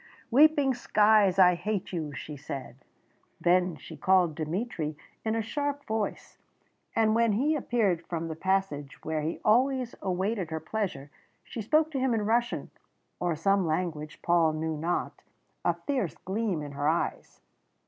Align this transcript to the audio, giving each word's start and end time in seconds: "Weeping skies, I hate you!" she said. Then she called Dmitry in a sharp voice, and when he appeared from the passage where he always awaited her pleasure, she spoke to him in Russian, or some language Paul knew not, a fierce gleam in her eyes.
"Weeping 0.31 0.73
skies, 0.73 1.37
I 1.37 1.53
hate 1.53 1.93
you!" 1.93 2.11
she 2.11 2.35
said. 2.35 2.77
Then 3.39 3.75
she 3.75 3.95
called 3.95 4.33
Dmitry 4.33 4.97
in 5.23 5.35
a 5.35 5.43
sharp 5.43 5.85
voice, 5.85 6.39
and 6.95 7.13
when 7.13 7.33
he 7.33 7.55
appeared 7.55 8.01
from 8.07 8.27
the 8.27 8.35
passage 8.35 9.03
where 9.05 9.21
he 9.21 9.39
always 9.45 9.93
awaited 10.01 10.49
her 10.49 10.59
pleasure, 10.59 11.11
she 11.43 11.61
spoke 11.61 11.91
to 11.91 11.99
him 11.99 12.15
in 12.15 12.25
Russian, 12.25 12.71
or 13.19 13.35
some 13.35 13.67
language 13.67 14.23
Paul 14.23 14.53
knew 14.53 14.75
not, 14.75 15.21
a 15.63 15.75
fierce 15.75 16.15
gleam 16.25 16.63
in 16.63 16.71
her 16.71 16.87
eyes. 16.87 17.39